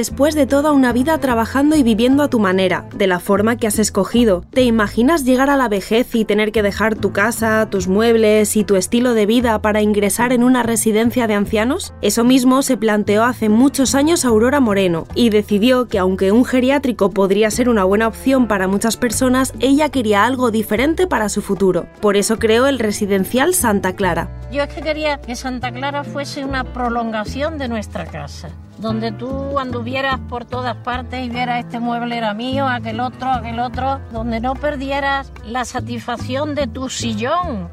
[0.00, 3.66] Después de toda una vida trabajando y viviendo a tu manera, de la forma que
[3.66, 7.86] has escogido, ¿te imaginas llegar a la vejez y tener que dejar tu casa, tus
[7.86, 11.92] muebles y tu estilo de vida para ingresar en una residencia de ancianos?
[12.00, 17.10] Eso mismo se planteó hace muchos años Aurora Moreno y decidió que aunque un geriátrico
[17.10, 21.88] podría ser una buena opción para muchas personas, ella quería algo diferente para su futuro.
[22.00, 24.30] Por eso creó el residencial Santa Clara.
[24.50, 28.48] Yo es que quería que Santa Clara fuese una prolongación de nuestra casa
[28.80, 33.60] donde tú anduvieras por todas partes y vieras este mueble era mío, aquel otro, aquel
[33.60, 37.68] otro, donde no perdieras la satisfacción de tu sillón.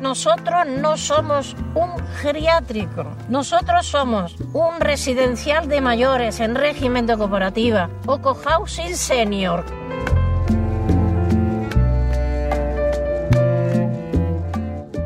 [0.00, 7.88] Nosotros no somos un geriátrico, nosotros somos un residencial de mayores en régimen de cooperativa
[8.06, 9.64] o cohousing senior.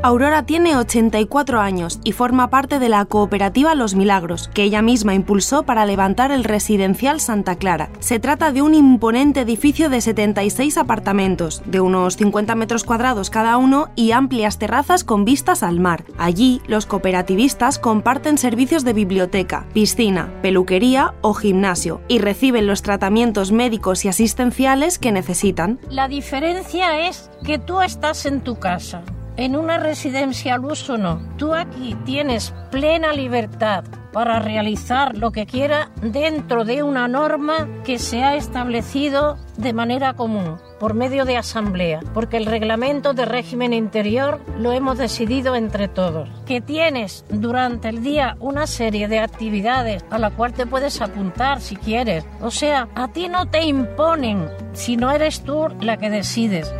[0.00, 5.14] Aurora tiene 84 años y forma parte de la cooperativa Los Milagros, que ella misma
[5.14, 7.90] impulsó para levantar el residencial Santa Clara.
[7.98, 13.56] Se trata de un imponente edificio de 76 apartamentos, de unos 50 metros cuadrados cada
[13.56, 16.04] uno y amplias terrazas con vistas al mar.
[16.16, 23.50] Allí, los cooperativistas comparten servicios de biblioteca, piscina, peluquería o gimnasio y reciben los tratamientos
[23.50, 25.80] médicos y asistenciales que necesitan.
[25.90, 29.02] La diferencia es que tú estás en tu casa
[29.38, 31.22] en una residencia al uso no.
[31.38, 38.00] Tú aquí tienes plena libertad para realizar lo que quiera dentro de una norma que
[38.00, 43.72] se ha establecido de manera común por medio de asamblea, porque el reglamento de régimen
[43.72, 46.28] interior lo hemos decidido entre todos.
[46.44, 51.60] Que tienes durante el día una serie de actividades a la cual te puedes apuntar
[51.60, 52.24] si quieres.
[52.40, 56.72] O sea, a ti no te imponen si no eres tú la que decides.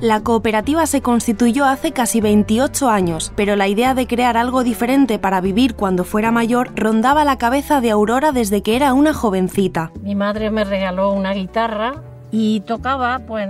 [0.00, 5.18] La cooperativa se constituyó hace casi 28 años, pero la idea de crear algo diferente
[5.18, 9.90] para vivir cuando fuera mayor rondaba la cabeza de Aurora desde que era una jovencita.
[10.00, 11.94] Mi madre me regaló una guitarra
[12.30, 13.48] y tocaba pues,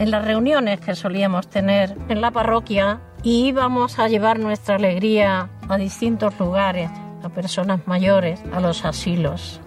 [0.00, 5.48] en las reuniones que solíamos tener en la parroquia y íbamos a llevar nuestra alegría
[5.68, 6.90] a distintos lugares,
[7.22, 9.60] a personas mayores, a los asilos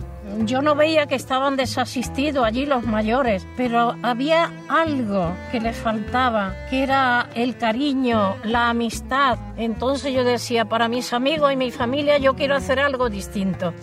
[0.46, 6.53] yo no veía que estaban desasistidos allí los mayores, pero había algo que les faltaba,
[6.70, 9.38] que era el cariño, la amistad.
[9.58, 13.74] Entonces yo decía, para mis amigos y mi familia yo quiero hacer algo distinto.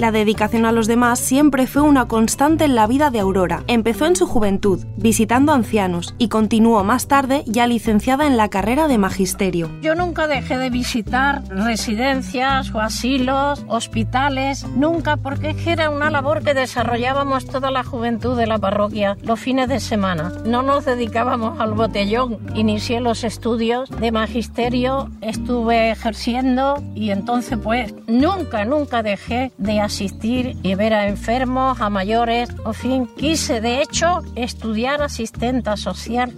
[0.00, 3.64] La dedicación a los demás siempre fue una constante en la vida de Aurora.
[3.66, 8.88] Empezó en su juventud, visitando ancianos, y continuó más tarde ya licenciada en la carrera
[8.88, 9.70] de magisterio.
[9.82, 16.54] Yo nunca dejé de visitar residencias o asilos, hospitales, nunca, porque era una labor que
[16.54, 20.32] desarrollábamos toda la juventud de la parroquia los fines de semana.
[20.46, 22.38] No nos dedicábamos al botellón.
[22.54, 30.56] Inicié los estudios de magisterio, estuve ejerciendo y entonces pues nunca, nunca dejé de asistir
[30.62, 32.48] y ver a enfermos, a mayores.
[32.64, 36.32] En fin, quise de hecho estudiar asistenta social.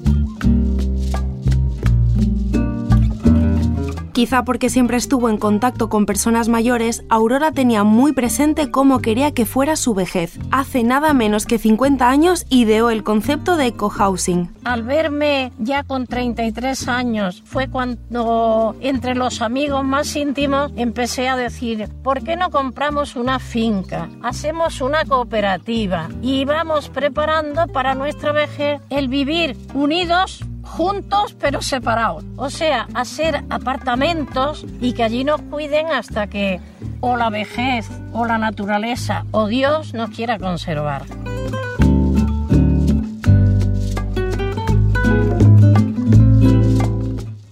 [4.23, 9.35] Quizá porque siempre estuvo en contacto con personas mayores, Aurora tenía muy presente cómo quería
[9.35, 10.39] que fuera su vejez.
[10.53, 14.49] Hace nada menos que 50 años ideó el concepto de cohousing.
[14.63, 21.35] Al verme ya con 33 años fue cuando entre los amigos más íntimos empecé a
[21.35, 24.09] decir, ¿por qué no compramos una finca?
[24.23, 32.25] Hacemos una cooperativa y vamos preparando para nuestra vejez el vivir unidos juntos pero separados.
[32.37, 36.61] O sea, hacer apartamentos y que allí nos cuiden hasta que
[37.01, 41.03] o la vejez o la naturaleza o Dios nos quiera conservar.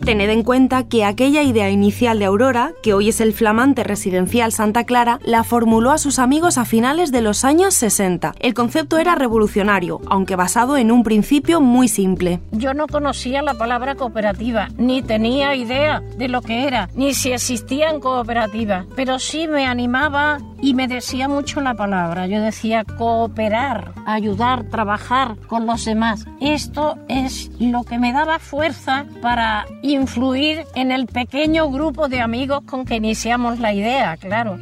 [0.04, 4.50] Tened en cuenta que aquella idea inicial de Aurora, que hoy es el flamante residencial
[4.50, 8.34] Santa Clara, la formuló a sus amigos a finales de los años 60.
[8.40, 12.40] El concepto era revolucionario, aunque basado en un principio muy simple.
[12.50, 17.32] Yo no conocía la palabra cooperativa, ni tenía idea de lo que era, ni si
[17.32, 22.26] existían cooperativas, pero sí me animaba y me decía mucho la palabra.
[22.26, 26.26] Yo decía cooperar, ayudar, trabajar con los demás.
[26.40, 32.62] Esto es lo que me daba fuerza para influir en el pequeño grupo de amigos
[32.66, 34.58] con que iniciamos la idea, claro.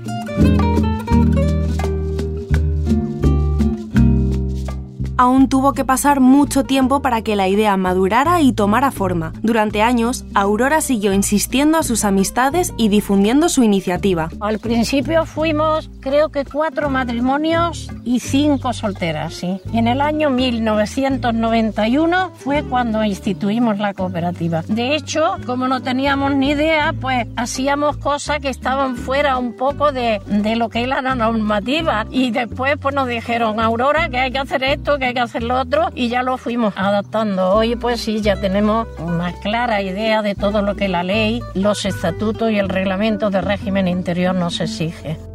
[5.19, 9.33] Aún tuvo que pasar mucho tiempo para que la idea madurara y tomara forma.
[9.43, 14.31] Durante años, Aurora siguió insistiendo a sus amistades y difundiendo su iniciativa.
[14.41, 19.61] Al principio fuimos, creo que cuatro matrimonios y cinco solteras, sí.
[19.73, 24.63] En el año 1991 fue cuando instituimos la cooperativa.
[24.69, 29.91] De hecho, como no teníamos ni idea, pues hacíamos cosas que estaban fuera un poco
[29.91, 32.07] de, de lo que era la normativa.
[32.11, 35.61] Y después pues nos dijeron, Aurora, que hay que hacer esto, que que hacer lo
[35.61, 37.53] otro y ya lo fuimos adaptando.
[37.53, 41.85] Hoy pues sí, ya tenemos una clara idea de todo lo que la ley, los
[41.85, 45.28] estatutos y el reglamento de régimen interior nos exige.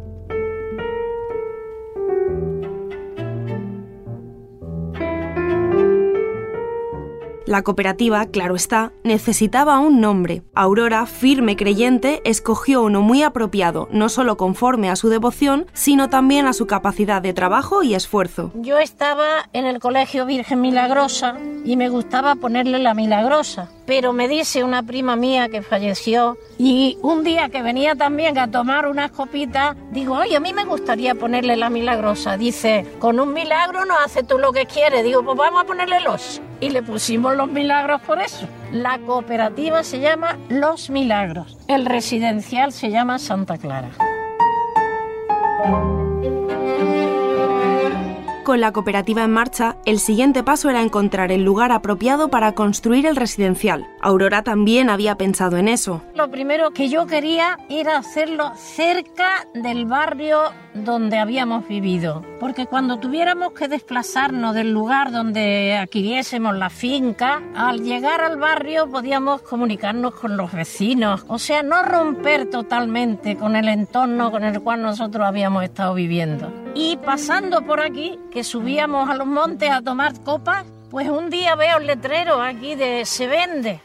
[7.46, 10.42] La cooperativa, claro está, necesitaba un nombre.
[10.54, 16.46] Aurora, firme creyente, escogió uno muy apropiado, no solo conforme a su devoción, sino también
[16.46, 18.50] a su capacidad de trabajo y esfuerzo.
[18.54, 24.28] Yo estaba en el Colegio Virgen Milagrosa y me gustaba ponerle la Milagrosa, pero me
[24.28, 29.10] dice una prima mía que falleció y un día que venía también a tomar unas
[29.10, 32.36] copitas, digo, oye, a mí me gustaría ponerle la Milagrosa.
[32.36, 35.04] Dice, con un milagro no hace tú lo que quieres.
[35.04, 36.40] Digo, pues vamos a ponerle los.
[36.60, 38.46] Y le pusimos los milagros por eso.
[38.70, 41.58] La cooperativa se llama Los Milagros.
[41.68, 43.90] El residencial se llama Santa Clara.
[48.44, 53.06] Con la cooperativa en marcha, el siguiente paso era encontrar el lugar apropiado para construir
[53.06, 53.86] el residencial.
[54.02, 56.02] Aurora también había pensado en eso.
[56.14, 60.42] Lo primero que yo quería era hacerlo cerca del barrio
[60.74, 67.82] donde habíamos vivido, porque cuando tuviéramos que desplazarnos del lugar donde adquiriésemos la finca, al
[67.82, 73.68] llegar al barrio podíamos comunicarnos con los vecinos, o sea, no romper totalmente con el
[73.68, 76.63] entorno con el cual nosotros habíamos estado viviendo.
[76.74, 81.54] Y pasando por aquí, que subíamos a los montes a tomar copas, pues un día
[81.54, 83.80] veo el letrero aquí de se vende.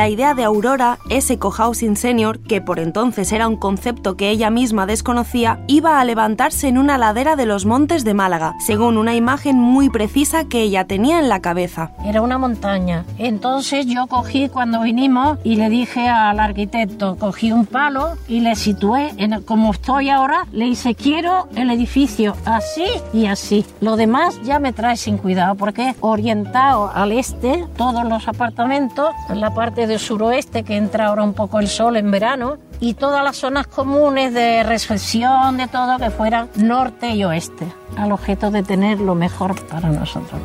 [0.00, 4.48] La idea de Aurora, ese cohousing senior, que por entonces era un concepto que ella
[4.48, 9.14] misma desconocía, iba a levantarse en una ladera de los montes de Málaga, según una
[9.14, 11.92] imagen muy precisa que ella tenía en la cabeza.
[12.02, 13.04] Era una montaña.
[13.18, 18.56] Entonces yo cogí cuando vinimos y le dije al arquitecto, cogí un palo y le
[18.56, 23.66] situé en como estoy ahora, le hice quiero el edificio así y así.
[23.82, 29.42] Lo demás ya me trae sin cuidado porque orientado al este, todos los apartamentos, en
[29.42, 33.24] la parte de suroeste que entra ahora un poco el sol en verano y todas
[33.24, 37.66] las zonas comunes de recepción, de todo que fueran norte y oeste,
[37.96, 40.40] al objeto de tener lo mejor para nosotros.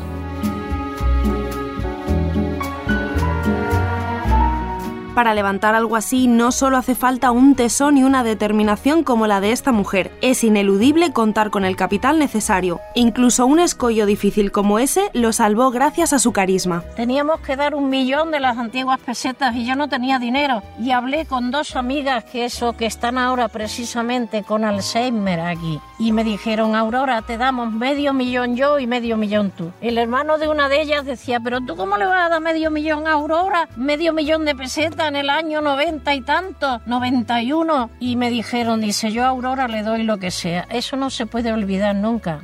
[5.16, 9.40] Para levantar algo así no solo hace falta un tesón y una determinación como la
[9.40, 12.82] de esta mujer, es ineludible contar con el capital necesario.
[12.96, 16.84] Incluso un escollo difícil como ese lo salvó gracias a su carisma.
[16.98, 20.62] Teníamos que dar un millón de las antiguas pesetas y yo no tenía dinero.
[20.82, 25.80] Y hablé con dos amigas que eso que están ahora precisamente con Alzheimer aquí.
[25.98, 29.72] Y me dijeron, Aurora, te damos medio millón yo y medio millón tú.
[29.80, 32.70] El hermano de una de ellas decía, pero tú cómo le vas a dar medio
[32.70, 33.70] millón a Aurora?
[33.78, 39.12] Medio millón de pesetas en el año 90 y tanto, 91, y me dijeron, dice,
[39.12, 40.68] yo a Aurora le doy lo que sea.
[40.70, 42.42] Eso no se puede olvidar nunca.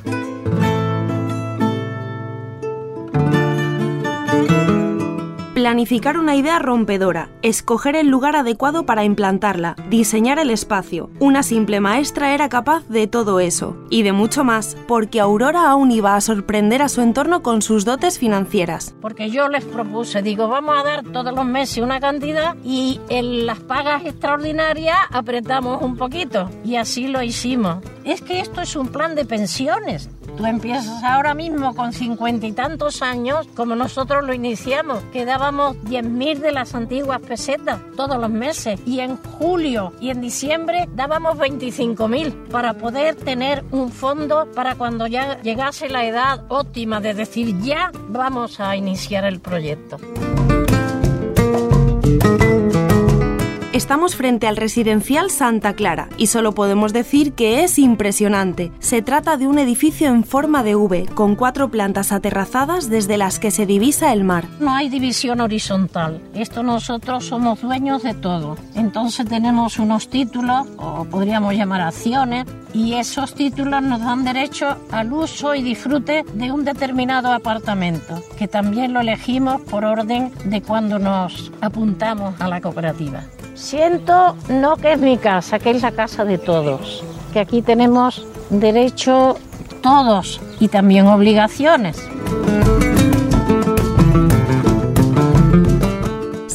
[5.72, 11.10] Planificar una idea rompedora, escoger el lugar adecuado para implantarla, diseñar el espacio.
[11.22, 15.92] Una simple maestra era capaz de todo eso, y de mucho más, porque Aurora aún
[15.92, 18.94] iba a sorprender a su entorno con sus dotes financieras.
[19.00, 23.46] Porque yo les propuse, digo, vamos a dar todos los meses una cantidad y en
[23.46, 26.50] las pagas extraordinarias apretamos un poquito.
[26.66, 27.78] Y así lo hicimos.
[28.04, 30.10] Es que esto es un plan de pensiones.
[30.38, 35.76] Tú empiezas ahora mismo con cincuenta y tantos años, como nosotros lo iniciamos, que dábamos
[35.84, 38.80] 10.000 de las antiguas pesetas todos los meses.
[38.86, 45.08] Y en julio y en diciembre dábamos 25.000 para poder tener un fondo para cuando
[45.08, 49.98] ya llegase la edad óptima de decir ya vamos a iniciar el proyecto.
[53.92, 58.72] Estamos frente al residencial Santa Clara y solo podemos decir que es impresionante.
[58.80, 63.38] Se trata de un edificio en forma de V, con cuatro plantas aterrazadas desde las
[63.38, 64.46] que se divisa el mar.
[64.62, 66.22] No hay división horizontal.
[66.34, 68.56] Esto nosotros somos dueños de todo.
[68.76, 75.12] Entonces tenemos unos títulos, o podríamos llamar acciones, y esos títulos nos dan derecho al
[75.12, 80.98] uso y disfrute de un determinado apartamento, que también lo elegimos por orden de cuando
[80.98, 83.26] nos apuntamos a la cooperativa.
[83.62, 88.26] Siento no que es mi casa, que es la casa de todos, que aquí tenemos
[88.50, 89.38] derecho
[89.84, 92.02] todos y también obligaciones.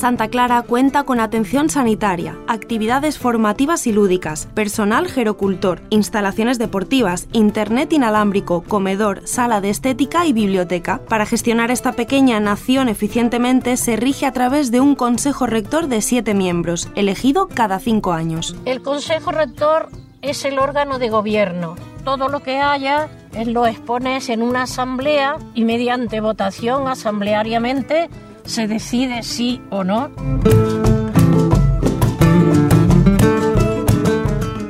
[0.06, 7.92] Santa Clara cuenta con atención sanitaria, actividades formativas y lúdicas, personal gerocultor, instalaciones deportivas, internet
[7.92, 11.00] inalámbrico, comedor, sala de estética y biblioteca.
[11.08, 16.00] Para gestionar esta pequeña nación eficientemente se rige a través de un consejo rector de
[16.00, 18.54] siete miembros, elegido cada cinco años.
[18.64, 19.88] El consejo rector
[20.22, 21.74] es el órgano de gobierno.
[22.04, 23.08] Todo lo que haya
[23.44, 28.08] lo expones en una asamblea y mediante votación asambleariamente
[28.46, 30.10] se decide sí o no.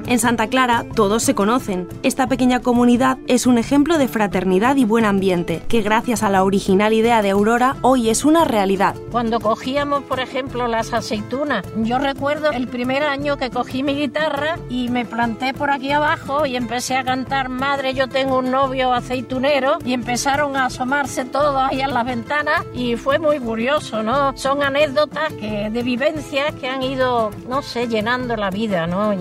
[0.07, 1.89] En Santa Clara todos se conocen.
[2.05, 6.45] Esta pequeña comunidad es un ejemplo de fraternidad y buen ambiente, que gracias a la
[6.45, 8.95] original idea de Aurora hoy es una realidad.
[9.11, 14.61] Cuando cogíamos, por ejemplo, las aceitunas, yo recuerdo el primer año que cogí mi guitarra
[14.71, 18.93] y me planté por aquí abajo y empecé a cantar Madre, yo tengo un novio
[18.93, 24.37] aceitunero y empezaron a asomarse todos ahí a las ventanas y fue muy curioso, ¿no?
[24.37, 29.13] Son anécdotas que, de vivencias que han ido, no sé, llenando la vida, ¿no?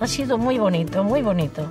[0.00, 1.70] Ha sido muy bonito, muy bonito.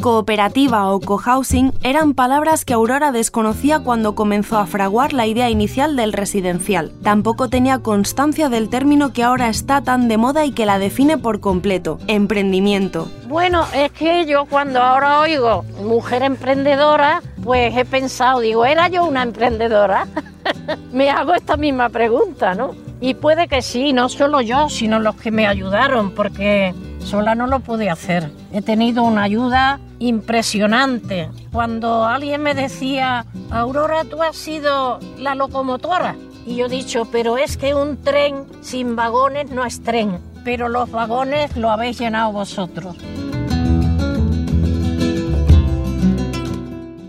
[0.00, 5.96] Cooperativa o cohousing eran palabras que Aurora desconocía cuando comenzó a fraguar la idea inicial
[5.96, 6.92] del residencial.
[7.02, 11.18] Tampoco tenía constancia del término que ahora está tan de moda y que la define
[11.18, 13.10] por completo, emprendimiento.
[13.26, 19.04] Bueno, es que yo cuando ahora oigo mujer emprendedora, pues he pensado, digo, ¿era yo
[19.04, 20.06] una emprendedora?
[20.92, 22.87] Me hago esta misma pregunta, ¿no?
[23.00, 27.46] Y puede que sí, no solo yo, sino los que me ayudaron, porque sola no
[27.46, 28.30] lo pude hacer.
[28.52, 31.30] He tenido una ayuda impresionante.
[31.52, 36.16] Cuando alguien me decía, Aurora, tú has sido la locomotora.
[36.44, 40.68] Y yo he dicho, pero es que un tren sin vagones no es tren, pero
[40.68, 42.96] los vagones lo habéis llenado vosotros.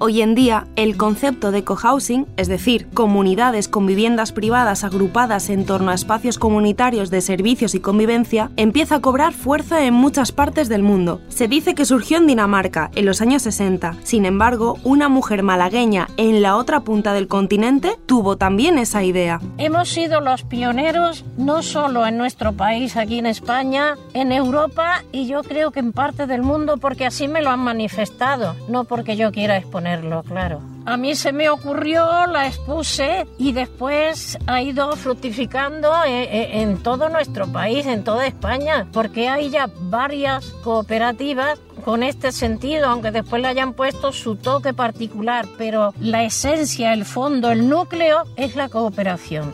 [0.02, 5.66] Hoy en día, el concepto de cohousing, es decir, comunidades con viviendas privadas agrupadas en
[5.66, 10.70] torno a espacios comunitarios de servicios y convivencia, empieza a cobrar fuerza en muchas partes
[10.70, 11.20] del mundo.
[11.28, 13.98] Se dice que surgió en Dinamarca en los años 60.
[14.04, 19.42] Sin embargo, una mujer malagueña en la otra punta del continente tuvo también esa idea.
[19.58, 25.28] Hemos sido los pioneros no solo en nuestro país, aquí en España, en Europa y
[25.28, 29.18] yo creo que en parte del mundo porque así me lo han manifestado, no porque
[29.18, 29.89] yo quiera exponer
[30.28, 30.62] claro.
[30.86, 36.82] A mí se me ocurrió, la expuse y después ha ido fructificando eh, eh, en,
[36.82, 43.12] todo nuestro país, en toda España, porque hay ya varias cooperativas con este sentido, aunque
[43.12, 48.56] después le hayan puesto su toque particular, pero la esencia, el fondo, el núcleo es
[48.56, 49.54] la cooperación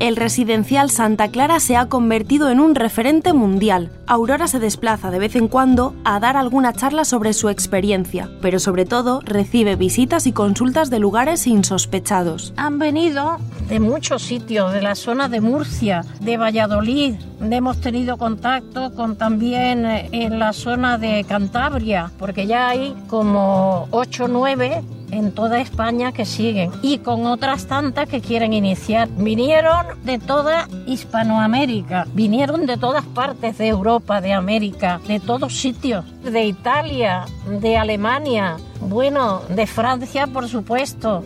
[0.00, 3.90] el residencial Santa Clara se ha convertido en un referente mundial.
[4.06, 8.58] Aurora se desplaza de vez en cuando a dar alguna charla sobre su experiencia, pero
[8.58, 12.54] sobre todo recibe visitas y consultas de lugares insospechados.
[12.56, 13.36] Han venido
[13.68, 19.84] de muchos sitios, de la zona de Murcia, de Valladolid, hemos tenido contacto con también
[19.84, 25.60] eh, en la zona de Cantabria, porque ya hay como 8 o 9 en toda
[25.60, 29.08] España que siguen y con otras tantas que quieren iniciar.
[29.08, 36.04] Vinieron de toda Hispanoamérica, vinieron de todas partes de Europa, de América, de todos sitios,
[36.22, 37.26] de Italia,
[37.60, 41.22] de Alemania, bueno, de Francia por supuesto.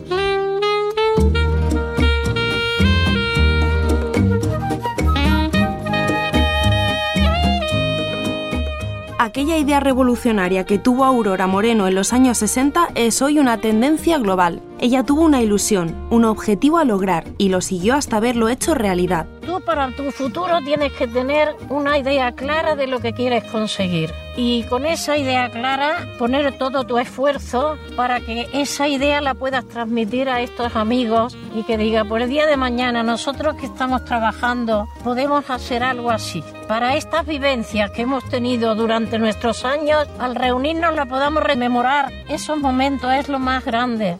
[9.35, 14.17] Aquella idea revolucionaria que tuvo Aurora Moreno en los años 60 es hoy una tendencia
[14.17, 14.61] global.
[14.79, 19.25] Ella tuvo una ilusión, un objetivo a lograr y lo siguió hasta verlo hecho realidad.
[19.45, 24.11] Tú para tu futuro tienes que tener una idea clara de lo que quieres conseguir
[24.37, 29.65] y con esa idea clara poner todo tu esfuerzo para que esa idea la puedas
[29.67, 34.03] transmitir a estos amigos y que diga por el día de mañana nosotros que estamos
[34.03, 36.43] trabajando podemos hacer algo así.
[36.67, 42.11] Para estas vivencias que hemos tenido durante nuestros años, al reunirnos la podamos rememorar.
[42.27, 44.17] Esos momentos es lo más grande.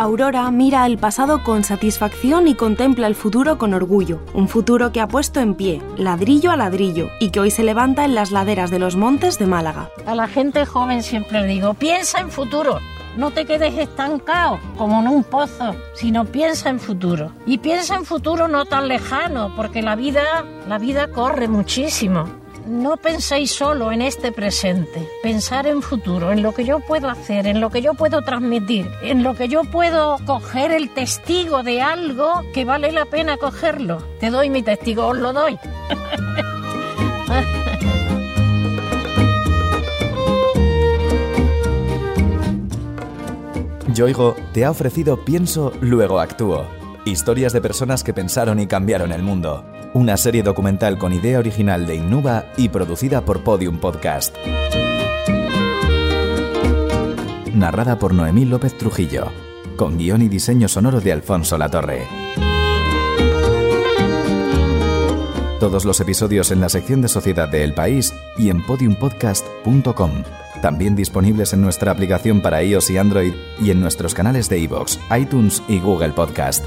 [0.00, 5.00] Aurora mira al pasado con satisfacción y contempla el futuro con orgullo, un futuro que
[5.02, 8.70] ha puesto en pie, ladrillo a ladrillo, y que hoy se levanta en las laderas
[8.70, 9.90] de los montes de Málaga.
[10.06, 12.78] A la gente joven siempre digo, piensa en futuro,
[13.18, 17.32] no te quedes estancado como en un pozo, sino piensa en futuro.
[17.44, 22.24] Y piensa en futuro no tan lejano, porque la vida, la vida corre muchísimo
[22.66, 27.46] no penséis solo en este presente, pensar en futuro, en lo que yo puedo hacer,
[27.46, 31.82] en lo que yo puedo transmitir, en lo que yo puedo coger el testigo de
[31.82, 33.98] algo que vale la pena cogerlo.
[34.20, 35.58] Te doy mi testigo, os lo doy.
[43.94, 46.64] Yoigo te ha ofrecido Pienso, luego actúo.
[47.04, 51.86] Historias de personas que pensaron y cambiaron el mundo una serie documental con idea original
[51.86, 54.34] de Innuba y producida por Podium Podcast.
[57.54, 59.26] Narrada por Noemí López Trujillo,
[59.76, 62.06] con guion y diseño sonoro de Alfonso Latorre.
[65.58, 70.22] Todos los episodios en la sección de Sociedad de El País y en podiumpodcast.com.
[70.62, 74.98] También disponibles en nuestra aplicación para iOS y Android y en nuestros canales de iVoox,
[75.18, 76.64] iTunes y Google Podcast.